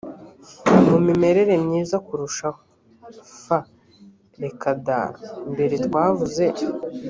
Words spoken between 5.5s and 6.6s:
mbere twavuze